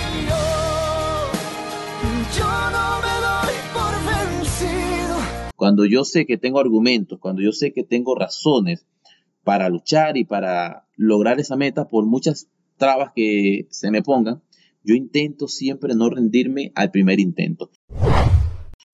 Cuando 5.61 5.85
yo 5.85 6.05
sé 6.05 6.25
que 6.25 6.39
tengo 6.39 6.59
argumentos, 6.59 7.19
cuando 7.19 7.43
yo 7.43 7.51
sé 7.51 7.71
que 7.71 7.83
tengo 7.83 8.15
razones 8.15 8.87
para 9.43 9.69
luchar 9.69 10.17
y 10.17 10.23
para 10.23 10.87
lograr 10.95 11.39
esa 11.39 11.55
meta 11.55 11.87
por 11.87 12.07
muchas 12.07 12.49
trabas 12.77 13.11
que 13.15 13.67
se 13.69 13.91
me 13.91 14.01
pongan, 14.01 14.41
yo 14.83 14.95
intento 14.95 15.47
siempre 15.47 15.93
no 15.93 16.09
rendirme 16.09 16.71
al 16.73 16.89
primer 16.89 17.19
intento. 17.19 17.69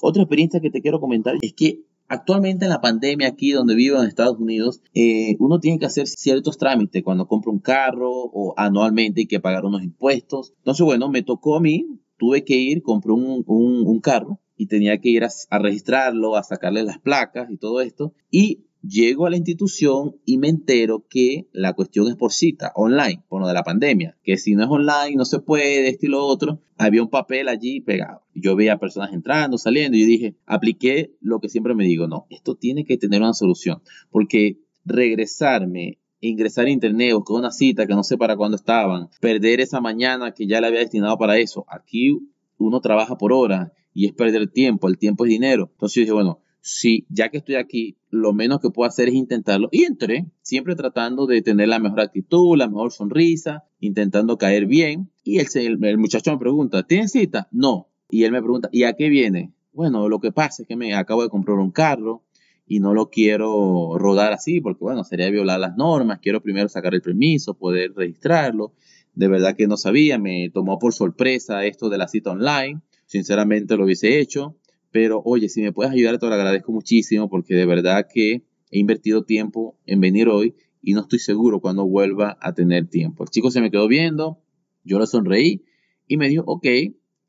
Otra 0.01 0.23
experiencia 0.23 0.59
que 0.59 0.69
te 0.69 0.81
quiero 0.81 0.99
comentar 0.99 1.35
es 1.41 1.53
que 1.53 1.85
actualmente 2.09 2.65
en 2.65 2.71
la 2.71 2.81
pandemia 2.81 3.29
aquí 3.29 3.51
donde 3.51 3.73
vivo 3.73 4.01
en 4.01 4.09
Estados 4.09 4.37
Unidos, 4.37 4.81
eh, 4.93 5.37
uno 5.39 5.61
tiene 5.61 5.79
que 5.79 5.85
hacer 5.85 6.05
ciertos 6.05 6.57
trámites 6.57 7.01
cuando 7.01 7.29
compra 7.29 7.49
un 7.49 7.59
carro 7.59 8.11
o 8.11 8.53
anualmente 8.57 9.21
hay 9.21 9.27
que 9.27 9.39
pagar 9.39 9.63
unos 9.63 9.83
impuestos. 9.83 10.53
Entonces, 10.57 10.85
bueno, 10.85 11.07
me 11.07 11.23
tocó 11.23 11.55
a 11.55 11.61
mí, 11.61 11.85
tuve 12.17 12.43
que 12.43 12.57
ir, 12.57 12.81
compré 12.81 13.13
un, 13.13 13.45
un, 13.47 13.99
carro 14.01 14.41
y 14.57 14.65
tenía 14.68 15.00
que 15.00 15.09
ir 15.09 15.24
a, 15.24 15.59
registrarlo, 15.59 16.36
a 16.36 16.44
sacarle 16.44 16.83
las 16.83 17.00
placas 17.00 17.50
y 17.51 17.57
todo 17.57 17.81
esto. 17.81 18.14
Y 18.31 18.68
Llego 18.83 19.26
a 19.26 19.30
la 19.30 19.37
institución 19.37 20.16
y 20.23 20.37
me 20.37 20.47
entero 20.49 21.06
que 21.09 21.47
la 21.52 21.73
cuestión 21.73 22.07
es 22.07 22.16
por 22.16 22.31
cita, 22.31 22.71
online, 22.76 23.23
por 23.28 23.42
lo 23.42 23.47
de 23.47 23.54
la 23.54 23.64
pandemia, 23.64 24.16
que 24.23 24.37
si 24.37 24.56
no 24.56 24.64
es 24.64 24.69
online 24.69 25.16
no 25.16 25.26
se 25.26 25.40
puede, 25.40 25.90
esto 25.90 26.06
y 26.06 26.09
lo 26.09 26.23
otro. 26.23 26.61
Había 26.78 27.02
un 27.02 27.09
papel 27.09 27.49
allí 27.49 27.81
pegado. 27.81 28.21
Yo 28.33 28.56
veía 28.56 28.78
personas 28.78 29.11
entrando, 29.11 29.57
saliendo 29.57 29.97
y 29.97 30.06
dije, 30.06 30.35
apliqué 30.45 31.16
lo 31.19 31.40
que 31.40 31.49
siempre 31.49 31.73
me 31.73 31.85
digo, 31.85 32.07
no, 32.07 32.28
esto 32.30 32.56
tiene 32.56 32.85
que 32.85 32.97
tener 32.97 33.21
una 33.21 33.33
solución, 33.33 33.81
porque 34.11 34.59
regresarme 34.85 35.99
ingresar 36.19 36.66
a 36.66 36.71
internet, 36.71 37.14
buscar 37.14 37.37
una 37.37 37.52
cita 37.52 37.85
que 37.87 37.94
no 37.94 38.04
sé 38.04 38.18
para 38.18 38.37
cuándo 38.37 38.57
estaban, 38.57 39.09
perder 39.19 39.59
esa 39.59 39.81
mañana 39.81 40.33
que 40.33 40.47
ya 40.47 40.61
le 40.61 40.68
había 40.68 40.80
destinado 40.80 41.18
para 41.18 41.37
eso. 41.37 41.66
Aquí 41.68 42.18
uno 42.57 42.81
trabaja 42.81 43.18
por 43.18 43.33
hora 43.33 43.73
y 43.94 44.06
es 44.06 44.14
perder 44.14 44.49
tiempo, 44.49 44.87
el 44.87 44.97
tiempo 44.97 45.26
es 45.26 45.30
dinero. 45.30 45.69
Entonces 45.73 45.95
yo 45.95 46.02
dije, 46.02 46.14
bueno, 46.14 46.42
si 46.61 47.06
ya 47.09 47.30
que 47.30 47.37
estoy 47.37 47.56
aquí, 47.56 47.97
lo 48.09 48.33
menos 48.33 48.59
que 48.59 48.69
puedo 48.69 48.87
hacer 48.87 49.07
es 49.07 49.16
intentarlo. 49.16 49.69
Y 49.71 49.85
entré, 49.85 50.26
siempre 50.42 50.76
tratando 50.76 51.26
de 51.26 51.42
tener 51.42 51.69
la 51.69 51.80
mejor 51.80 52.02
actitud, 52.02 52.57
la 52.57 52.68
mejor 52.68 52.92
sonrisa, 52.92 53.64
intentando 53.80 54.37
caer 54.37 54.66
bien. 54.66 55.09
Y 55.23 55.40
el, 55.40 55.47
el, 55.83 55.97
muchacho 55.97 56.31
me 56.31 56.37
pregunta, 56.37 56.83
¿tienes 56.83 57.14
cita? 57.14 57.47
No. 57.52 57.87
Y 58.09 58.23
él 58.23 58.31
me 58.31 58.42
pregunta, 58.42 58.69
¿y 58.71 58.83
a 58.83 58.94
qué 58.94 59.09
viene? 59.09 59.54
Bueno, 59.71 60.09
lo 60.09 60.19
que 60.19 60.31
pasa 60.31 60.64
es 60.64 60.68
que 60.68 60.76
me 60.76 60.94
acabo 60.94 61.23
de 61.23 61.30
comprar 61.30 61.57
un 61.57 61.71
carro 61.71 62.23
y 62.66 62.81
no 62.81 62.94
lo 62.94 63.09
quiero 63.09 63.97
rodar 63.97 64.33
así 64.33 64.59
porque, 64.59 64.83
bueno, 64.83 65.04
sería 65.06 65.30
violar 65.30 65.59
las 65.59 65.78
normas. 65.78 66.19
Quiero 66.21 66.42
primero 66.42 66.68
sacar 66.68 66.94
el 66.94 67.02
permiso, 67.02 67.54
poder 67.54 67.94
registrarlo. 67.95 68.73
De 69.18 69.28
verdad 69.28 69.56
que 69.56 69.68
no 69.68 69.78
sabía, 69.78 70.18
me 70.18 70.50
tomó 70.50 70.80
por 70.80 70.94
sorpresa 70.94 71.66
esto 71.66 71.90
de 71.90 71.97
la 71.97 72.07
cita 72.07 72.31
online. 72.31 72.81
Sinceramente 73.06 73.78
lo 73.78 73.86
hubiese 73.86 74.19
hecho 74.19 74.57
pero 74.92 75.21
oye, 75.26 75.50
si 75.50 75.62
me 75.62 75.71
puedes 75.71 75.92
ayudar, 75.94 76.18
te 76.18 76.26
lo 76.28 76.33
agradezco 76.33 76.71
muchísimo 76.71 77.30
porque 77.30 77.54
de 77.54 77.66
verdad 77.66 78.07
que 78.12 78.44
he 78.71 78.80
invertido 78.80 79.24
tiempo 79.24 79.78
en 79.86 80.02
venir 80.02 80.28
hoy 80.28 80.56
y 80.81 80.94
no 80.94 81.02
estoy 81.02 81.19
seguro 81.19 81.59
cuando 81.59 81.86
vuelva 81.86 82.38
a 82.42 82.54
tener 82.54 82.88
tiempo. 82.88 83.24
El 83.24 83.30
chico 83.30 83.52
se 83.52 83.62
me 83.62 83.71
quedó 83.71 83.88
viendo, 83.88 84.42
yo 84.83 85.00
le 85.00 85.07
sonreí 85.07 85.64
y 86.07 86.18
me 86.18 86.30
dijo, 86.30 86.44
ok, 86.47 86.66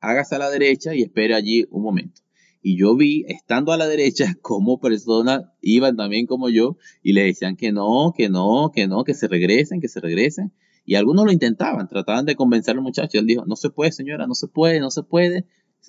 hágase 0.00 0.36
a 0.36 0.38
la 0.38 0.50
derecha 0.50 0.94
y 0.94 1.02
espere 1.02 1.34
allí 1.34 1.66
un 1.70 1.82
momento. 1.82 2.22
Y 2.62 2.76
yo 2.76 2.96
vi, 2.96 3.24
estando 3.28 3.72
a 3.72 3.76
la 3.76 3.86
derecha, 3.86 4.34
como 4.40 4.80
personas 4.80 5.42
iban 5.60 5.96
también 5.96 6.26
como 6.26 6.48
yo 6.48 6.76
y 7.02 7.12
le 7.12 7.24
decían 7.24 7.56
que 7.56 7.72
no, 7.72 8.12
que 8.16 8.28
no, 8.28 8.72
que 8.74 8.86
no, 8.86 9.04
que 9.04 9.14
se 9.14 9.28
regresen, 9.28 9.80
que 9.80 9.88
se 9.88 10.00
regresen. 10.00 10.52
Y 10.88 10.94
algunos 10.94 11.26
lo 11.26 11.32
intentaban, 11.32 11.86
trataban 11.86 12.24
de 12.24 12.34
convencer 12.34 12.74
al 12.74 12.80
muchacho. 12.80 13.18
Él 13.18 13.26
dijo, 13.26 13.44
no 13.44 13.56
se 13.56 13.68
puede, 13.68 13.92
señora, 13.92 14.26
no 14.26 14.34
se 14.34 14.48
puede, 14.48 14.80
no 14.80 14.90
se 14.90 15.02
puede 15.02 15.44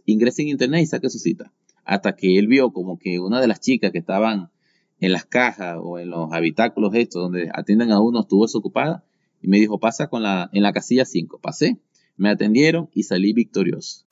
ingrese 0.06 0.42
en 0.42 0.50
internet 0.50 0.82
y 0.84 0.88
saque 0.88 1.10
su 1.10 1.20
cita. 1.20 1.54
Hasta 1.86 2.18
que 2.18 2.38
él 2.38 2.48
vio 2.48 2.74
como 2.74 3.00
que 3.00 3.18
una 3.22 3.40
de 3.40 3.48
las 3.48 3.62
chicas 3.62 3.94
que 3.94 4.00
estaban 4.00 4.52
en 5.00 5.14
las 5.14 5.24
cajas 5.24 5.78
o 5.82 6.00
en 6.00 6.10
los 6.10 6.34
habitáculos 6.34 6.94
estos 6.96 7.24
donde 7.24 7.50
atienden 7.54 7.94
a 7.94 8.02
uno 8.02 8.20
estuvo 8.20 8.44
desocupada 8.44 9.06
y 9.42 9.48
me 9.48 9.58
dijo, 9.58 9.80
pasa 9.80 10.08
con 10.08 10.22
la, 10.22 10.50
en 10.52 10.64
la 10.64 10.74
casilla 10.74 11.06
5. 11.06 11.40
Pasé, 11.42 11.80
me 12.18 12.30
atendieron 12.30 12.90
y 12.94 13.04
salí 13.04 13.32
victorioso. 13.32 14.06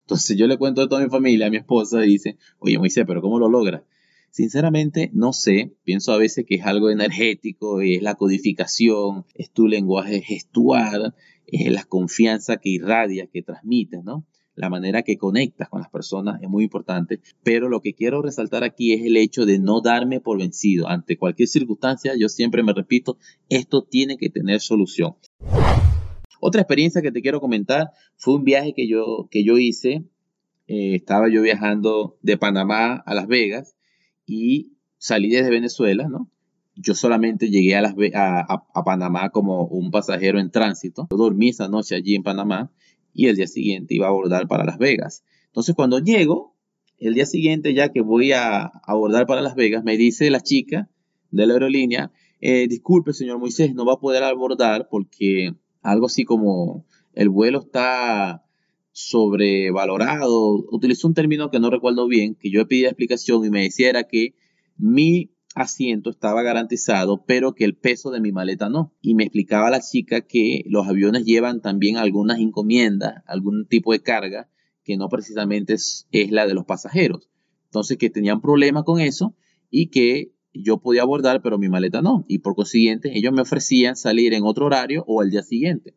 Entonces 0.00 0.36
yo 0.36 0.48
le 0.48 0.58
cuento 0.58 0.82
a 0.82 0.88
toda 0.88 1.00
mi 1.00 1.10
familia, 1.10 1.46
a 1.46 1.50
mi 1.50 1.58
esposa, 1.58 2.04
y 2.04 2.08
dice, 2.08 2.38
oye 2.58 2.76
Moisés, 2.76 3.04
pero 3.06 3.22
¿cómo 3.22 3.38
lo 3.38 3.48
logra? 3.48 3.84
Sinceramente, 4.32 5.10
no 5.12 5.34
sé. 5.34 5.76
Pienso 5.84 6.10
a 6.10 6.16
veces 6.16 6.46
que 6.48 6.54
es 6.54 6.64
algo 6.64 6.88
energético, 6.88 7.82
es 7.82 8.00
la 8.00 8.14
codificación, 8.14 9.26
es 9.34 9.50
tu 9.50 9.68
lenguaje 9.68 10.22
gestual, 10.22 11.14
es 11.46 11.70
la 11.70 11.84
confianza 11.84 12.56
que 12.56 12.70
irradias, 12.70 13.28
que 13.30 13.42
transmites, 13.42 14.02
¿no? 14.02 14.26
La 14.54 14.70
manera 14.70 15.02
que 15.02 15.18
conectas 15.18 15.68
con 15.68 15.82
las 15.82 15.90
personas 15.90 16.40
es 16.42 16.48
muy 16.48 16.64
importante. 16.64 17.20
Pero 17.42 17.68
lo 17.68 17.82
que 17.82 17.92
quiero 17.92 18.22
resaltar 18.22 18.64
aquí 18.64 18.94
es 18.94 19.04
el 19.04 19.18
hecho 19.18 19.44
de 19.44 19.58
no 19.58 19.82
darme 19.82 20.18
por 20.18 20.38
vencido. 20.38 20.88
Ante 20.88 21.18
cualquier 21.18 21.48
circunstancia, 21.48 22.14
yo 22.18 22.30
siempre 22.30 22.62
me 22.62 22.72
repito, 22.72 23.18
esto 23.50 23.82
tiene 23.84 24.16
que 24.16 24.30
tener 24.30 24.60
solución. 24.60 25.14
Otra 26.40 26.62
experiencia 26.62 27.02
que 27.02 27.12
te 27.12 27.20
quiero 27.20 27.38
comentar 27.38 27.90
fue 28.16 28.34
un 28.34 28.44
viaje 28.44 28.72
que 28.72 28.88
yo, 28.88 29.28
que 29.30 29.44
yo 29.44 29.58
hice. 29.58 30.04
Eh, 30.68 30.94
estaba 30.94 31.28
yo 31.28 31.42
viajando 31.42 32.16
de 32.22 32.38
Panamá 32.38 32.94
a 33.04 33.14
Las 33.14 33.26
Vegas 33.26 33.74
y 34.26 34.72
salí 34.98 35.30
desde 35.30 35.50
Venezuela, 35.50 36.08
¿no? 36.08 36.30
Yo 36.74 36.94
solamente 36.94 37.50
llegué 37.50 37.76
a, 37.76 37.82
Las 37.82 37.94
a, 38.14 38.84
Panamá 38.84 39.30
como 39.30 39.66
un 39.66 39.90
pasajero 39.90 40.40
en 40.40 40.50
tránsito. 40.50 41.08
Yo 41.10 41.16
dormí 41.16 41.50
esa 41.50 41.68
noche 41.68 41.94
allí 41.94 42.14
en 42.14 42.22
Panamá 42.22 42.70
y 43.12 43.26
el 43.26 43.36
día 43.36 43.46
siguiente 43.46 43.94
iba 43.94 44.06
a 44.06 44.10
abordar 44.10 44.48
para 44.48 44.64
Las 44.64 44.78
Vegas. 44.78 45.22
Entonces 45.46 45.74
cuando 45.74 45.98
llego, 45.98 46.56
el 46.98 47.14
día 47.14 47.26
siguiente 47.26 47.74
ya 47.74 47.90
que 47.90 48.00
voy 48.00 48.32
a 48.32 48.62
abordar 48.86 49.26
para 49.26 49.42
Las 49.42 49.54
Vegas, 49.54 49.84
me 49.84 49.98
dice 49.98 50.30
la 50.30 50.40
chica 50.40 50.88
de 51.30 51.46
la 51.46 51.54
aerolínea, 51.54 52.10
eh, 52.40 52.66
disculpe 52.68 53.12
señor 53.12 53.38
Moisés, 53.38 53.74
no 53.74 53.84
va 53.84 53.94
a 53.94 54.00
poder 54.00 54.22
abordar 54.22 54.88
porque 54.90 55.54
algo 55.82 56.06
así 56.06 56.24
como 56.24 56.86
el 57.12 57.28
vuelo 57.28 57.60
está 57.60 58.44
sobrevalorado. 58.92 60.64
Utilizó 60.70 61.08
un 61.08 61.14
término 61.14 61.50
que 61.50 61.60
no 61.60 61.70
recuerdo 61.70 62.06
bien, 62.06 62.34
que 62.34 62.50
yo 62.50 62.66
pedí 62.68 62.84
explicación 62.84 63.44
y 63.44 63.50
me 63.50 63.62
decía 63.62 64.04
que 64.04 64.34
mi 64.76 65.32
asiento 65.54 66.10
estaba 66.10 66.42
garantizado, 66.42 67.24
pero 67.26 67.54
que 67.54 67.64
el 67.64 67.76
peso 67.76 68.10
de 68.10 68.20
mi 68.20 68.32
maleta 68.32 68.68
no. 68.68 68.94
Y 69.00 69.14
me 69.14 69.24
explicaba 69.24 69.70
la 69.70 69.80
chica 69.80 70.22
que 70.22 70.62
los 70.66 70.86
aviones 70.86 71.24
llevan 71.24 71.60
también 71.60 71.96
algunas 71.96 72.38
encomiendas, 72.38 73.22
algún 73.26 73.66
tipo 73.66 73.92
de 73.92 74.00
carga, 74.00 74.48
que 74.84 74.96
no 74.96 75.08
precisamente 75.08 75.74
es, 75.74 76.08
es 76.10 76.30
la 76.30 76.46
de 76.46 76.54
los 76.54 76.64
pasajeros. 76.64 77.28
Entonces 77.66 77.98
que 77.98 78.10
tenían 78.10 78.40
problemas 78.40 78.84
con 78.84 79.00
eso 79.00 79.34
y 79.70 79.88
que 79.88 80.32
yo 80.54 80.78
podía 80.78 81.02
abordar, 81.02 81.40
pero 81.42 81.58
mi 81.58 81.68
maleta 81.68 82.02
no. 82.02 82.24
Y 82.28 82.38
por 82.38 82.54
consiguiente, 82.54 83.16
ellos 83.16 83.32
me 83.32 83.42
ofrecían 83.42 83.96
salir 83.96 84.34
en 84.34 84.44
otro 84.44 84.66
horario 84.66 85.04
o 85.06 85.22
el 85.22 85.30
día 85.30 85.42
siguiente, 85.42 85.94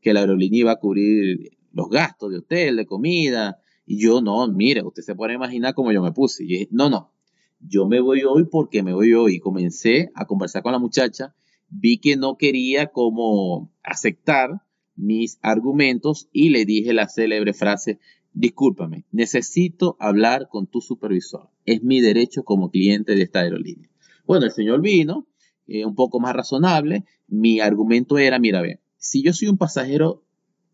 que 0.00 0.12
la 0.12 0.20
aerolínea 0.20 0.60
iba 0.60 0.72
a 0.72 0.76
cubrir 0.76 1.56
los 1.76 1.90
gastos 1.90 2.30
de 2.30 2.38
hotel, 2.38 2.76
de 2.76 2.86
comida. 2.86 3.58
Y 3.84 4.00
yo, 4.00 4.22
no, 4.22 4.48
mire, 4.48 4.82
usted 4.82 5.02
se 5.02 5.14
puede 5.14 5.34
imaginar 5.34 5.74
cómo 5.74 5.92
yo 5.92 6.02
me 6.02 6.10
puse. 6.10 6.42
Y 6.42 6.46
dije, 6.46 6.68
no, 6.70 6.88
no, 6.88 7.12
yo 7.60 7.86
me 7.86 8.00
voy 8.00 8.22
hoy 8.24 8.44
porque 8.50 8.82
me 8.82 8.94
voy 8.94 9.12
hoy. 9.12 9.34
Y 9.36 9.40
comencé 9.40 10.10
a 10.14 10.24
conversar 10.24 10.62
con 10.62 10.72
la 10.72 10.78
muchacha. 10.78 11.34
Vi 11.68 11.98
que 11.98 12.16
no 12.16 12.38
quería 12.38 12.86
como 12.86 13.70
aceptar 13.82 14.62
mis 14.96 15.38
argumentos 15.42 16.28
y 16.32 16.48
le 16.48 16.64
dije 16.64 16.94
la 16.94 17.08
célebre 17.08 17.52
frase, 17.52 17.98
discúlpame, 18.32 19.04
necesito 19.12 19.96
hablar 20.00 20.48
con 20.48 20.66
tu 20.66 20.80
supervisor. 20.80 21.50
Es 21.66 21.82
mi 21.82 22.00
derecho 22.00 22.42
como 22.44 22.70
cliente 22.70 23.14
de 23.14 23.22
esta 23.22 23.40
aerolínea. 23.40 23.90
Bueno, 24.26 24.46
el 24.46 24.52
señor 24.52 24.80
vino, 24.80 25.26
eh, 25.66 25.84
un 25.84 25.94
poco 25.94 26.20
más 26.20 26.34
razonable. 26.34 27.04
Mi 27.28 27.60
argumento 27.60 28.16
era, 28.16 28.38
mira, 28.38 28.62
ve, 28.62 28.80
si 28.96 29.22
yo 29.22 29.34
soy 29.34 29.48
un 29.48 29.58
pasajero 29.58 30.25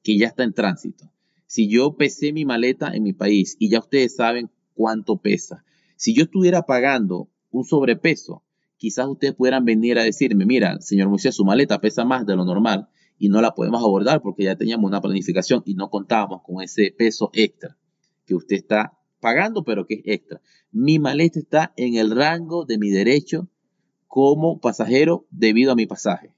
que 0.03 0.19
ya 0.19 0.29
está 0.29 0.45
en 0.45 0.53
tránsito, 0.53 1.11
si 1.47 1.69
yo 1.69 1.97
pesé 1.97 2.33
mi 2.33 2.45
maleta 2.45 2.95
en 2.95 3.03
mi 3.03 3.13
país 3.13 3.57
y 3.59 3.69
ya 3.69 3.81
ustedes 3.81 4.17
saben 4.17 4.51
cuánto 4.75 5.19
pesa, 5.19 5.65
si 5.97 6.15
yo 6.15 6.25
estuviera 6.25 6.63
pagando 6.63 7.29
un 7.51 7.65
sobrepeso, 7.65 8.43
quizás 8.77 9.07
ustedes 9.07 9.35
pudieran 9.35 9.65
venir 9.65 9.99
a 9.99 10.03
decirme, 10.03 10.47
mira, 10.47 10.81
señor 10.81 11.09
Moisés, 11.09 11.37
su 11.37 11.45
maleta 11.45 11.81
pesa 11.81 12.05
más 12.05 12.27
de 12.27 12.37
lo 12.37 12.45
normal 12.45 12.89
y 13.19 13.29
no 13.29 13.41
la 13.41 13.55
podemos 13.55 13.83
abordar 13.83 14.23
porque 14.23 14.45
ya 14.45 14.57
teníamos 14.57 14.89
una 14.89 15.01
planificación 15.01 15.63
y 15.65 15.75
no 15.75 15.91
contábamos 15.91 16.43
con 16.43 16.63
ese 16.63 16.93
peso 16.97 17.31
extra 17.35 17.77
que 18.27 18.35
usted 18.35 18.57
está 18.57 18.99
pagando, 19.21 19.63
pero 19.63 19.87
que 19.87 19.95
es 19.95 20.03
extra. 20.07 20.41
Mi 20.73 20.99
maleta 20.99 21.39
está 21.39 21.73
en 21.77 21.95
el 21.95 22.11
rango 22.11 22.65
de 22.65 22.79
mi 22.79 22.91
derecho 22.91 23.49
como 24.09 24.59
pasajero 24.59 25.27
debido 25.31 25.73
a 25.73 25.77
mi 25.77 25.87
pasaje, 25.87 26.35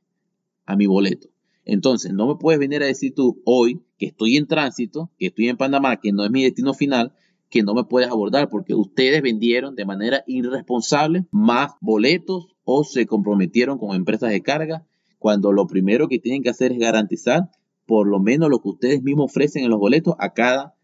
a 0.66 0.76
mi 0.76 0.86
boleto. 0.86 1.33
Entonces, 1.64 2.12
no 2.12 2.26
me 2.26 2.36
puedes 2.36 2.58
venir 2.58 2.82
a 2.82 2.86
decir 2.86 3.14
tú 3.14 3.40
hoy 3.44 3.82
que 3.98 4.06
estoy 4.06 4.36
en 4.36 4.46
tránsito, 4.46 5.10
que 5.18 5.26
estoy 5.26 5.48
en 5.48 5.56
Panamá, 5.56 6.00
que 6.00 6.12
no 6.12 6.24
es 6.24 6.30
mi 6.30 6.42
destino 6.42 6.74
final, 6.74 7.14
que 7.48 7.62
no 7.62 7.74
me 7.74 7.84
puedes 7.84 8.10
abordar 8.10 8.48
porque 8.48 8.74
ustedes 8.74 9.22
vendieron 9.22 9.74
de 9.74 9.84
manera 9.84 10.24
irresponsable 10.26 11.26
más 11.30 11.72
boletos 11.80 12.48
o 12.64 12.84
se 12.84 13.06
comprometieron 13.06 13.78
con 13.78 13.94
empresas 13.94 14.30
de 14.30 14.42
carga 14.42 14.86
cuando 15.18 15.52
lo 15.52 15.66
primero 15.66 16.08
que 16.08 16.18
tienen 16.18 16.42
que 16.42 16.50
hacer 16.50 16.72
es 16.72 16.78
garantizar 16.78 17.50
por 17.86 18.06
lo 18.08 18.18
menos 18.18 18.50
lo 18.50 18.60
que 18.60 18.68
ustedes 18.68 19.02
mismos 19.02 19.30
ofrecen 19.30 19.64
en 19.64 19.70
los 19.70 19.78
boletos 19.78 20.14
a 20.18 20.32
cada 20.32 20.74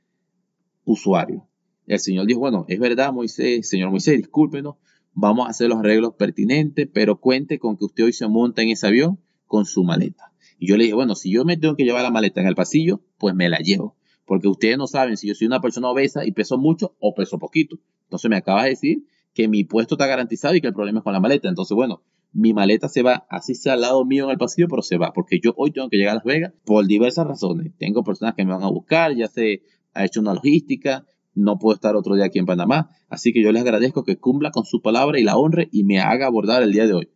usuario. 0.84 1.46
El 1.86 1.98
Señor 1.98 2.26
dijo, 2.26 2.40
bueno, 2.40 2.64
es 2.68 2.78
verdad, 2.78 3.12
Moisés, 3.12 3.68
Señor 3.68 3.90
Moisés, 3.90 4.16
discúlpenos, 4.16 4.76
vamos 5.12 5.46
a 5.46 5.50
hacer 5.50 5.68
los 5.68 5.78
arreglos 5.78 6.14
pertinentes, 6.14 6.88
pero 6.92 7.20
cuente 7.20 7.58
con 7.58 7.76
que 7.76 7.84
usted 7.84 8.04
hoy 8.04 8.12
se 8.12 8.28
monta 8.28 8.62
en 8.62 8.68
ese 8.68 8.86
avión 8.86 9.18
con 9.46 9.64
su 9.66 9.82
maleta. 9.82 10.29
Y 10.60 10.66
yo 10.66 10.76
le 10.76 10.84
dije, 10.84 10.94
bueno, 10.94 11.14
si 11.14 11.32
yo 11.32 11.46
me 11.46 11.56
tengo 11.56 11.74
que 11.74 11.84
llevar 11.84 12.02
la 12.02 12.10
maleta 12.10 12.42
en 12.42 12.46
el 12.46 12.54
pasillo, 12.54 13.00
pues 13.16 13.34
me 13.34 13.48
la 13.48 13.58
llevo. 13.58 13.96
Porque 14.26 14.46
ustedes 14.46 14.76
no 14.76 14.86
saben 14.86 15.16
si 15.16 15.26
yo 15.26 15.34
soy 15.34 15.46
una 15.46 15.62
persona 15.62 15.88
obesa 15.88 16.26
y 16.26 16.32
peso 16.32 16.58
mucho 16.58 16.94
o 17.00 17.14
peso 17.14 17.38
poquito. 17.38 17.78
Entonces 18.04 18.28
me 18.28 18.36
acabas 18.36 18.64
de 18.64 18.70
decir 18.70 19.04
que 19.32 19.48
mi 19.48 19.64
puesto 19.64 19.94
está 19.94 20.06
garantizado 20.06 20.54
y 20.54 20.60
que 20.60 20.66
el 20.66 20.74
problema 20.74 20.98
es 20.98 21.02
con 21.02 21.14
la 21.14 21.20
maleta. 21.20 21.48
Entonces, 21.48 21.74
bueno, 21.74 22.02
mi 22.34 22.52
maleta 22.52 22.90
se 22.90 23.02
va, 23.02 23.26
así 23.30 23.54
sea 23.54 23.72
al 23.72 23.80
lado 23.80 24.04
mío 24.04 24.26
en 24.26 24.32
el 24.32 24.36
pasillo, 24.36 24.68
pero 24.68 24.82
se 24.82 24.98
va, 24.98 25.14
porque 25.14 25.40
yo 25.42 25.54
hoy 25.56 25.70
tengo 25.70 25.88
que 25.88 25.96
llegar 25.96 26.12
a 26.12 26.14
Las 26.16 26.24
Vegas 26.24 26.52
por 26.66 26.86
diversas 26.86 27.26
razones. 27.26 27.72
Tengo 27.78 28.04
personas 28.04 28.34
que 28.34 28.44
me 28.44 28.52
van 28.52 28.62
a 28.62 28.68
buscar, 28.68 29.16
ya 29.16 29.28
se 29.28 29.62
ha 29.94 30.04
hecho 30.04 30.20
una 30.20 30.34
logística, 30.34 31.06
no 31.34 31.58
puedo 31.58 31.74
estar 31.74 31.96
otro 31.96 32.16
día 32.16 32.26
aquí 32.26 32.38
en 32.38 32.44
Panamá. 32.44 32.90
Así 33.08 33.32
que 33.32 33.42
yo 33.42 33.50
les 33.50 33.62
agradezco 33.62 34.04
que 34.04 34.18
cumpla 34.18 34.50
con 34.50 34.66
su 34.66 34.82
palabra 34.82 35.18
y 35.18 35.24
la 35.24 35.38
honre 35.38 35.70
y 35.72 35.84
me 35.84 36.00
haga 36.00 36.26
abordar 36.26 36.62
el 36.62 36.72
día 36.72 36.86
de 36.86 36.92
hoy. 36.92 37.08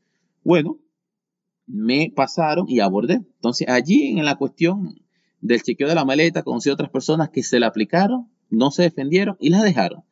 Bueno, 0.43 0.79
me 1.67 2.13
pasaron 2.15 2.67
y 2.69 2.81
abordé. 2.81 3.15
Entonces 3.15 3.69
allí 3.69 4.19
en 4.19 4.25
la 4.25 4.37
cuestión 4.37 5.01
del 5.41 5.63
chequeo 5.63 5.89
de 5.89 5.95
la 5.95 6.05
maleta 6.05 6.43
conocí 6.43 6.71
a 6.71 6.75
otras 6.75 6.91
personas 6.91 7.31
que 7.31 7.43
se 7.43 7.61
la 7.61 7.69
aplicaron, 7.69 8.31
no 8.51 8.71
se 8.71 8.83
defendieron 8.83 9.37
y 9.41 9.51
la 9.51 9.63
dejaron. 9.63 10.05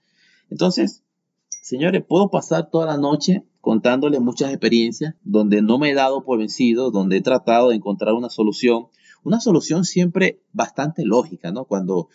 Entonces, 0.50 1.02
señores, 1.48 2.04
puedo 2.06 2.30
pasar 2.30 2.70
toda 2.70 2.86
la 2.86 2.98
noche 2.98 3.44
contándoles 3.60 4.20
muchas 4.20 4.50
experiencias 4.50 5.14
donde 5.22 5.62
no 5.62 5.78
me 5.78 5.90
he 5.90 5.94
dado 5.94 6.24
por 6.24 6.38
vencido, 6.38 6.90
donde 6.90 7.18
he 7.18 7.22
tratado 7.22 7.70
de 7.70 7.76
encontrar 7.76 8.14
una 8.14 8.28
solución, 8.28 8.88
una 9.22 9.40
solución 9.40 9.84
siempre 9.84 10.42
bastante 10.52 11.04
lógica, 11.04 11.52
¿no? 11.52 11.64
Cuando 11.64 12.08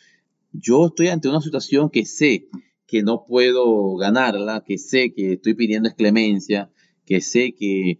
yo 0.51 0.87
estoy 0.87 1.07
ante 1.07 1.29
una 1.29 1.41
situación 1.41 1.89
que 1.89 2.05
sé 2.05 2.49
que 2.85 3.01
no 3.01 3.25
puedo 3.25 3.95
ganarla, 3.95 4.63
que 4.65 4.77
sé 4.77 5.13
que 5.13 5.33
estoy 5.33 5.53
pidiendo 5.53 5.89
clemencia, 5.95 6.71
que 7.05 7.21
sé 7.21 7.53
que, 7.57 7.99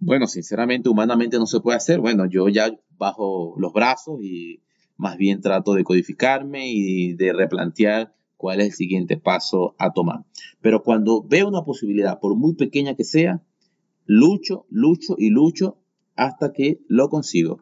bueno, 0.00 0.26
sinceramente, 0.26 0.88
humanamente 0.88 1.38
no 1.38 1.46
se 1.46 1.60
puede 1.60 1.76
hacer, 1.76 2.00
bueno, 2.00 2.26
yo 2.26 2.48
ya 2.48 2.70
bajo 2.98 3.54
los 3.58 3.72
brazos 3.72 4.20
y 4.22 4.62
más 4.96 5.16
bien 5.16 5.40
trato 5.40 5.74
de 5.74 5.84
codificarme 5.84 6.70
y 6.70 7.14
de 7.14 7.32
replantear 7.32 8.14
cuál 8.36 8.60
es 8.60 8.66
el 8.66 8.72
siguiente 8.72 9.16
paso 9.16 9.74
a 9.78 9.92
tomar. 9.92 10.24
Pero 10.60 10.82
cuando 10.82 11.22
veo 11.22 11.48
una 11.48 11.64
posibilidad, 11.64 12.20
por 12.20 12.36
muy 12.36 12.54
pequeña 12.54 12.94
que 12.94 13.04
sea, 13.04 13.42
lucho, 14.06 14.66
lucho 14.70 15.16
y 15.18 15.30
lucho 15.30 15.78
hasta 16.16 16.52
que 16.52 16.80
lo 16.88 17.08
consigo. 17.08 17.60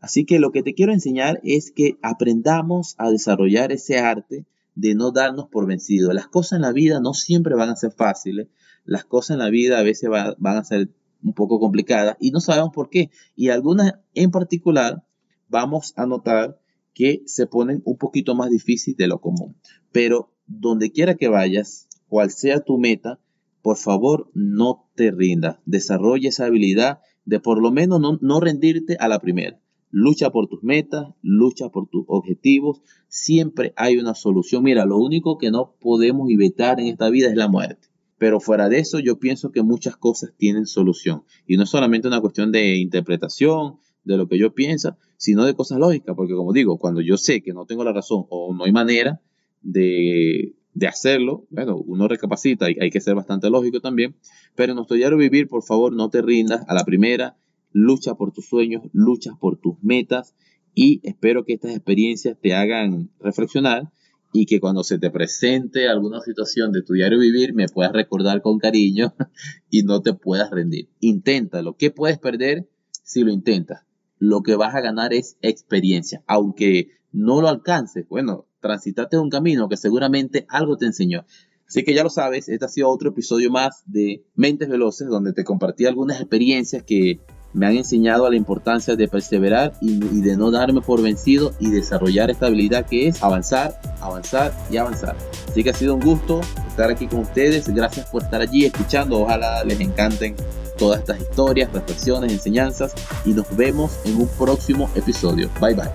Así 0.00 0.24
que 0.24 0.38
lo 0.38 0.50
que 0.50 0.62
te 0.62 0.74
quiero 0.74 0.92
enseñar 0.92 1.40
es 1.42 1.70
que 1.70 1.98
aprendamos 2.02 2.94
a 2.98 3.10
desarrollar 3.10 3.72
ese 3.72 3.98
arte 3.98 4.46
de 4.74 4.94
no 4.94 5.10
darnos 5.10 5.48
por 5.48 5.66
vencido. 5.66 6.12
Las 6.12 6.28
cosas 6.28 6.56
en 6.56 6.62
la 6.62 6.72
vida 6.72 7.00
no 7.00 7.12
siempre 7.12 7.54
van 7.54 7.68
a 7.68 7.76
ser 7.76 7.92
fáciles, 7.92 8.48
las 8.84 9.04
cosas 9.04 9.34
en 9.34 9.38
la 9.38 9.50
vida 9.50 9.78
a 9.78 9.82
veces 9.82 10.10
van 10.10 10.56
a 10.56 10.64
ser 10.64 10.90
un 11.22 11.34
poco 11.34 11.60
complicadas 11.60 12.16
y 12.20 12.30
no 12.30 12.40
sabemos 12.40 12.70
por 12.74 12.90
qué. 12.90 13.10
Y 13.36 13.48
algunas 13.48 13.94
en 14.14 14.30
particular 14.30 15.04
vamos 15.48 15.92
a 15.96 16.06
notar 16.06 16.60
que 16.94 17.22
se 17.26 17.46
ponen 17.46 17.82
un 17.84 17.96
poquito 17.96 18.34
más 18.34 18.50
difíciles 18.50 18.96
de 18.96 19.08
lo 19.08 19.20
común. 19.20 19.56
Pero 19.92 20.32
donde 20.46 20.90
quiera 20.90 21.16
que 21.16 21.28
vayas, 21.28 21.88
cual 22.08 22.30
sea 22.30 22.60
tu 22.60 22.78
meta, 22.78 23.20
por 23.62 23.76
favor 23.76 24.30
no 24.34 24.88
te 24.94 25.10
rindas. 25.10 25.58
Desarrolla 25.66 26.28
esa 26.28 26.46
habilidad 26.46 27.00
de 27.24 27.40
por 27.40 27.60
lo 27.60 27.70
menos 27.70 28.00
no, 28.00 28.18
no 28.20 28.40
rendirte 28.40 28.96
a 28.98 29.08
la 29.08 29.20
primera 29.20 29.60
lucha 29.90 30.30
por 30.30 30.46
tus 30.46 30.62
metas, 30.62 31.08
lucha 31.22 31.68
por 31.68 31.88
tus 31.88 32.04
objetivos, 32.06 32.80
siempre 33.08 33.72
hay 33.76 33.98
una 33.98 34.14
solución. 34.14 34.62
Mira, 34.62 34.84
lo 34.84 34.98
único 34.98 35.38
que 35.38 35.50
no 35.50 35.74
podemos 35.80 36.30
evitar 36.30 36.80
en 36.80 36.86
esta 36.86 37.10
vida 37.10 37.28
es 37.28 37.36
la 37.36 37.48
muerte. 37.48 37.88
Pero 38.20 38.38
fuera 38.38 38.68
de 38.68 38.80
eso, 38.80 38.98
yo 38.98 39.18
pienso 39.18 39.50
que 39.50 39.62
muchas 39.62 39.96
cosas 39.96 40.34
tienen 40.36 40.66
solución. 40.66 41.22
Y 41.46 41.56
no 41.56 41.62
es 41.62 41.70
solamente 41.70 42.06
una 42.06 42.20
cuestión 42.20 42.52
de 42.52 42.76
interpretación, 42.76 43.78
de 44.04 44.18
lo 44.18 44.28
que 44.28 44.36
yo 44.36 44.52
pienso, 44.52 44.98
sino 45.16 45.46
de 45.46 45.54
cosas 45.54 45.78
lógicas. 45.78 46.14
Porque 46.14 46.34
como 46.34 46.52
digo, 46.52 46.76
cuando 46.76 47.00
yo 47.00 47.16
sé 47.16 47.40
que 47.40 47.54
no 47.54 47.64
tengo 47.64 47.82
la 47.82 47.94
razón 47.94 48.26
o 48.28 48.52
no 48.52 48.64
hay 48.64 48.72
manera 48.72 49.22
de, 49.62 50.54
hacerlo, 50.86 51.46
bueno, 51.48 51.78
uno 51.78 52.08
recapacita 52.08 52.70
y 52.70 52.76
hay 52.78 52.90
que 52.90 53.00
ser 53.00 53.14
bastante 53.14 53.48
lógico 53.48 53.80
también. 53.80 54.14
Pero 54.54 54.72
en 54.72 54.76
nuestro 54.76 54.98
diario 54.98 55.16
vivir, 55.16 55.48
por 55.48 55.62
favor, 55.62 55.94
no 55.94 56.10
te 56.10 56.20
rindas 56.20 56.62
a 56.68 56.74
la 56.74 56.84
primera. 56.84 57.38
Lucha 57.72 58.16
por 58.16 58.32
tus 58.32 58.44
sueños, 58.44 58.82
lucha 58.92 59.30
por 59.40 59.56
tus 59.56 59.82
metas 59.82 60.34
y 60.74 61.00
espero 61.04 61.46
que 61.46 61.54
estas 61.54 61.70
experiencias 61.70 62.36
te 62.38 62.52
hagan 62.52 63.08
reflexionar 63.18 63.90
y 64.32 64.46
que 64.46 64.60
cuando 64.60 64.84
se 64.84 64.98
te 64.98 65.10
presente 65.10 65.88
alguna 65.88 66.20
situación 66.20 66.72
de 66.72 66.82
tu 66.82 66.94
diario 66.94 67.18
vivir 67.18 67.54
me 67.54 67.66
puedas 67.66 67.92
recordar 67.92 68.42
con 68.42 68.58
cariño 68.58 69.14
y 69.70 69.82
no 69.82 70.02
te 70.02 70.14
puedas 70.14 70.50
rendir. 70.50 70.88
Inténtalo. 71.00 71.76
¿Qué 71.76 71.90
puedes 71.90 72.18
perder 72.18 72.68
si 73.02 73.24
lo 73.24 73.30
intentas? 73.30 73.82
Lo 74.18 74.42
que 74.42 74.56
vas 74.56 74.74
a 74.74 74.80
ganar 74.80 75.12
es 75.12 75.36
experiencia. 75.42 76.22
Aunque 76.26 76.88
no 77.12 77.40
lo 77.40 77.48
alcances, 77.48 78.06
bueno, 78.08 78.46
transitate 78.60 79.18
un 79.18 79.30
camino 79.30 79.68
que 79.68 79.76
seguramente 79.76 80.46
algo 80.48 80.76
te 80.76 80.86
enseñó. 80.86 81.24
Así 81.66 81.84
que 81.84 81.94
ya 81.94 82.02
lo 82.02 82.10
sabes, 82.10 82.48
este 82.48 82.64
ha 82.64 82.68
sido 82.68 82.88
otro 82.88 83.10
episodio 83.10 83.50
más 83.50 83.84
de 83.86 84.24
Mentes 84.34 84.68
Veloces, 84.68 85.08
donde 85.08 85.32
te 85.32 85.44
compartí 85.44 85.86
algunas 85.86 86.20
experiencias 86.20 86.82
que 86.82 87.20
me 87.52 87.66
han 87.66 87.76
enseñado 87.76 88.26
a 88.26 88.30
la 88.30 88.36
importancia 88.36 88.96
de 88.96 89.08
perseverar 89.08 89.72
y, 89.80 90.20
de 90.20 90.36
no 90.36 90.50
darme 90.50 90.80
por 90.80 91.02
vencido 91.02 91.52
y 91.58 91.70
desarrollar 91.70 92.30
esta 92.30 92.46
habilidad 92.46 92.86
que 92.86 93.08
es 93.08 93.22
avanzar, 93.22 93.80
avanzar 94.00 94.52
y 94.70 94.76
avanzar. 94.76 95.16
Así 95.48 95.64
que 95.64 95.70
ha 95.70 95.74
sido 95.74 95.94
un 95.94 96.00
gusto 96.00 96.40
estar 96.68 96.90
aquí 96.90 97.06
con 97.06 97.20
ustedes. 97.20 97.68
Gracias 97.68 98.06
por 98.06 98.22
estar 98.22 98.40
allí 98.40 98.64
escuchando. 98.64 99.20
Ojalá 99.20 99.64
les 99.64 99.80
encanten 99.80 100.36
todas 100.78 101.00
estas 101.00 101.20
historias, 101.20 101.72
reflexiones, 101.72 102.32
enseñanzas 102.32 102.94
y 103.24 103.30
nos 103.30 103.46
vemos 103.56 103.98
en 104.04 104.16
un 104.16 104.28
próximo 104.28 104.88
episodio. 104.94 105.50
Bye 105.60 105.74
bye. 105.74 105.90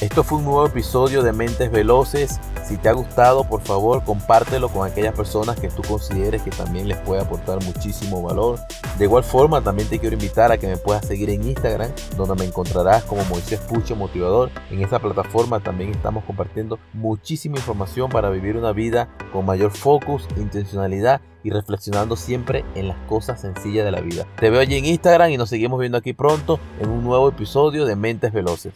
Esto 0.00 0.22
fue 0.22 0.38
un 0.38 0.44
nuevo 0.44 0.66
episodio 0.66 1.22
de 1.22 1.32
Mentes 1.32 1.70
Veloces. 1.70 2.40
Si 2.64 2.78
te 2.78 2.88
ha 2.88 2.92
gustado, 2.92 3.44
por 3.44 3.60
favor, 3.60 4.02
compártelo 4.04 4.70
con 4.70 4.90
aquellas 4.90 5.14
personas 5.14 5.60
que 5.60 5.68
tú 5.68 5.82
consideres 5.82 6.40
que 6.40 6.50
también 6.50 6.88
les 6.88 6.96
puede 6.96 7.20
aportar 7.20 7.62
muchísimo 7.62 8.22
valor. 8.22 8.58
De 8.98 9.04
igual 9.04 9.22
forma, 9.22 9.60
también 9.60 9.86
te 9.88 9.98
quiero 9.98 10.14
invitar 10.14 10.50
a 10.50 10.56
que 10.56 10.66
me 10.66 10.78
puedas 10.78 11.06
seguir 11.06 11.28
en 11.28 11.46
Instagram, 11.46 11.90
donde 12.16 12.36
me 12.36 12.46
encontrarás 12.46 13.04
como 13.04 13.22
Moisés 13.26 13.60
Pucho 13.60 13.96
Motivador. 13.96 14.50
En 14.70 14.82
esta 14.82 14.98
plataforma 14.98 15.60
también 15.60 15.90
estamos 15.90 16.24
compartiendo 16.24 16.78
muchísima 16.94 17.58
información 17.58 18.08
para 18.08 18.30
vivir 18.30 18.56
una 18.56 18.72
vida 18.72 19.10
con 19.30 19.44
mayor 19.44 19.70
focus, 19.70 20.26
intencionalidad 20.36 21.20
y 21.42 21.50
reflexionando 21.50 22.16
siempre 22.16 22.64
en 22.74 22.88
las 22.88 22.96
cosas 23.06 23.42
sencillas 23.42 23.84
de 23.84 23.90
la 23.90 24.00
vida. 24.00 24.26
Te 24.40 24.48
veo 24.48 24.60
allí 24.60 24.76
en 24.78 24.86
Instagram 24.86 25.30
y 25.30 25.36
nos 25.36 25.50
seguimos 25.50 25.78
viendo 25.78 25.98
aquí 25.98 26.14
pronto 26.14 26.58
en 26.80 26.88
un 26.88 27.04
nuevo 27.04 27.28
episodio 27.28 27.84
de 27.84 27.94
Mentes 27.94 28.32
Veloces. 28.32 28.72